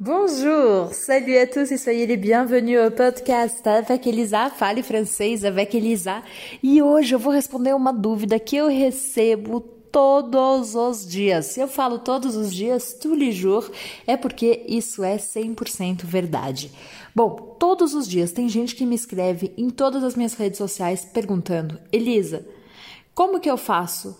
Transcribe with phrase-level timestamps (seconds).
[0.00, 5.72] Bonjour, salut à tous et soyez les bienvenus au podcast avec Elisa, fale francês avec
[5.72, 6.20] Elisa.
[6.64, 11.46] E hoje eu vou responder uma dúvida que eu recebo todos os dias.
[11.46, 13.70] Se eu falo todos os dias, tous les jours,
[14.04, 16.72] é porque isso é 100% verdade.
[17.14, 21.04] Bom, todos os dias tem gente que me escreve em todas as minhas redes sociais
[21.04, 22.44] perguntando: Elisa,
[23.14, 24.18] como que eu faço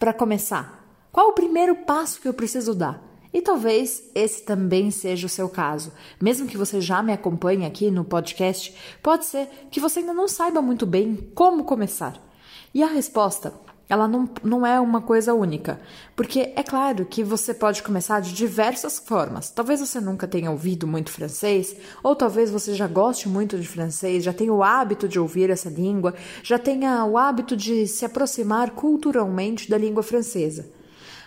[0.00, 0.84] para começar?
[1.12, 3.11] Qual o primeiro passo que eu preciso dar?
[3.32, 5.92] E talvez esse também seja o seu caso.
[6.20, 10.28] Mesmo que você já me acompanhe aqui no podcast, pode ser que você ainda não
[10.28, 12.20] saiba muito bem como começar.
[12.74, 13.54] E a resposta,
[13.88, 15.80] ela não, não é uma coisa única.
[16.16, 19.50] Porque é claro que você pode começar de diversas formas.
[19.50, 24.24] Talvez você nunca tenha ouvido muito francês, ou talvez você já goste muito de francês,
[24.24, 28.70] já tenha o hábito de ouvir essa língua, já tenha o hábito de se aproximar
[28.70, 30.81] culturalmente da língua francesa.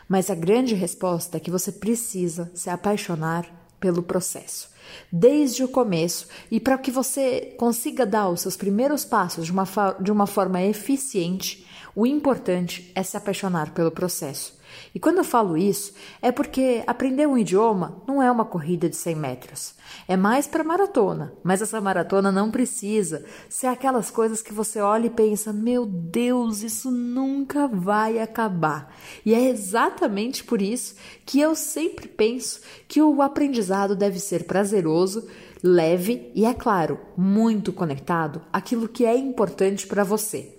[0.08, 3.46] Mas a grande resposta é que você precisa se apaixonar
[3.80, 4.70] pelo processo.
[5.12, 9.66] Desde o começo, e para que você consiga dar os seus primeiros passos de uma,
[10.00, 14.60] de uma forma eficiente, o importante é se apaixonar pelo processo.
[14.94, 18.96] E quando eu falo isso, é porque aprender um idioma não é uma corrida de
[18.96, 19.76] 100 metros.
[20.08, 25.08] É mais para maratona, mas essa maratona não precisa ser aquelas coisas que você olha
[25.08, 28.96] e pensa: meu Deus, isso nunca vai acabar.
[29.26, 35.28] E é exatamente por isso que eu sempre penso que o aprendizado deve ser prazeroso,
[35.64, 40.55] leve e, é claro, muito conectado àquilo que é importante para você.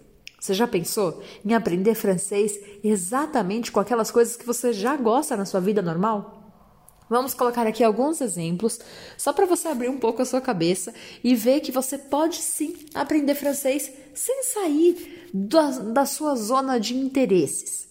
[0.47, 5.44] Você já pensou em aprender francês exatamente com aquelas coisas que você já gosta na
[5.44, 6.53] sua vida normal?
[7.11, 8.78] Vamos colocar aqui alguns exemplos,
[9.19, 10.94] só para você abrir um pouco a sua cabeça
[11.25, 16.97] e ver que você pode sim aprender francês sem sair da, da sua zona de
[16.97, 17.85] interesses.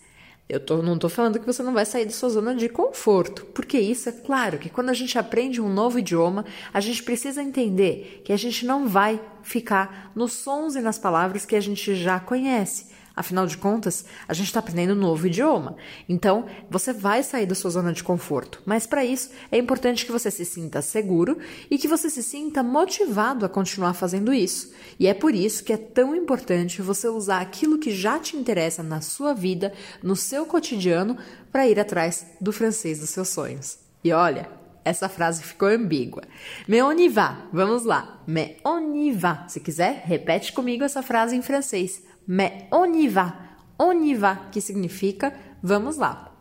[0.48, 3.46] Eu tô, não estou falando que você não vai sair da sua zona de conforto,
[3.48, 7.42] porque isso é claro que quando a gente aprende um novo idioma, a gente precisa
[7.42, 11.96] entender que a gente não vai ficar nos sons e nas palavras que a gente
[11.96, 12.94] já conhece.
[13.16, 15.78] Afinal de contas, a gente está aprendendo um novo idioma.
[16.10, 18.62] Então, você vai sair da sua zona de conforto.
[18.66, 21.38] Mas para isso, é importante que você se sinta seguro
[21.72, 24.74] e que você se sinta motivado a continuar fazendo isso.
[25.00, 28.84] E é por isso que é tão importante você usar aquilo que já te interessa
[28.84, 29.72] na sua vida,
[30.04, 31.18] no seu cotidiano,
[31.52, 33.78] para ir atrás do francês dos seus sonhos.
[34.04, 34.50] E olha,
[34.84, 36.24] essa frase ficou ambígua.
[36.68, 37.48] Mais on y va.
[37.52, 38.22] Vamos lá.
[38.28, 39.48] Mais on y va.
[39.48, 43.34] Se quiser, repete comigo essa frase em francês mais on y va.
[43.78, 46.32] On y va, que significa vamos lá.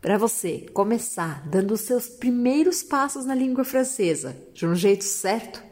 [0.00, 5.62] Para você começar dando os seus primeiros passos na língua francesa de um jeito certo,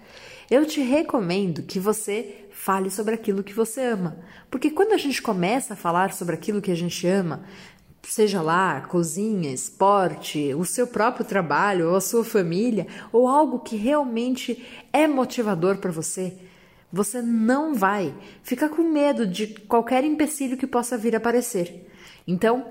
[0.51, 4.19] eu te recomendo que você fale sobre aquilo que você ama.
[4.51, 7.45] Porque quando a gente começa a falar sobre aquilo que a gente ama,
[8.03, 13.77] seja lá cozinha, esporte, o seu próprio trabalho, ou a sua família, ou algo que
[13.77, 16.37] realmente é motivador para você,
[16.95, 21.91] você não vai ficar com medo de qualquer empecilho que possa vir aparecer.
[22.25, 22.65] Então,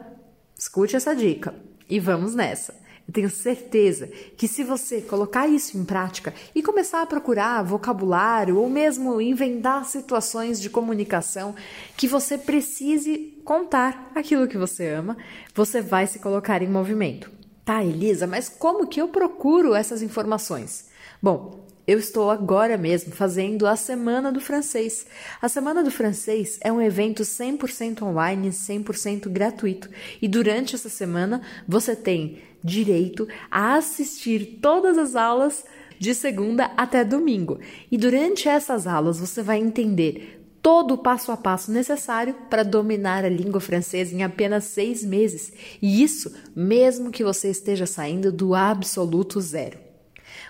[0.57, 1.53] escute essa dica
[1.89, 2.73] e vamos nessa.
[3.05, 4.07] Eu tenho certeza
[4.37, 9.83] que se você colocar isso em prática e começar a procurar vocabulário ou mesmo inventar
[9.83, 11.53] situações de comunicação
[11.97, 15.17] que você precise contar aquilo que você ama,
[15.53, 17.29] você vai se colocar em movimento.
[17.65, 20.87] Tá, Elisa, mas como que eu procuro essas informações?
[21.21, 25.05] Bom, eu estou agora mesmo fazendo a Semana do Francês.
[25.41, 29.89] A Semana do Francês é um evento 100% online, 100% gratuito.
[30.21, 35.65] E durante essa semana você tem direito a assistir todas as aulas
[35.99, 37.59] de segunda até domingo.
[37.91, 43.25] E durante essas aulas você vai entender todo o passo a passo necessário para dominar
[43.25, 45.51] a língua francesa em apenas seis meses.
[45.81, 49.92] E isso mesmo que você esteja saindo do absoluto zero.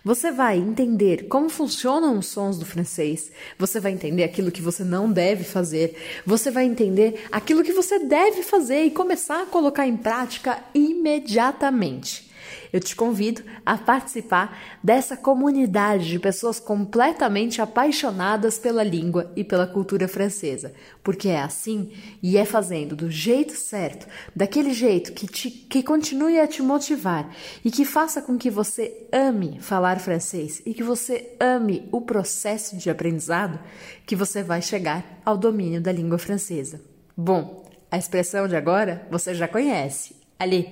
[0.03, 4.83] Você vai entender como funcionam os sons do francês, você vai entender aquilo que você
[4.83, 9.87] não deve fazer, você vai entender aquilo que você deve fazer e começar a colocar
[9.87, 12.32] em prática imediatamente
[12.71, 19.67] eu te convido a participar dessa comunidade de pessoas completamente apaixonadas pela língua e pela
[19.67, 20.73] cultura francesa,
[21.03, 21.91] porque é assim
[22.21, 27.29] e é fazendo do jeito certo, daquele jeito que, te, que continue a te motivar
[27.63, 32.77] e que faça com que você ame falar francês e que você ame o processo
[32.77, 33.59] de aprendizado,
[34.05, 36.81] que você vai chegar ao domínio da língua francesa.
[37.15, 40.15] Bom, a expressão de agora você já conhece.
[40.39, 40.65] Allez,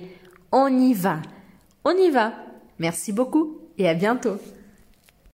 [0.50, 1.41] on y va!
[1.84, 2.32] On y va.
[2.78, 4.38] Merci beaucoup et à bientôt.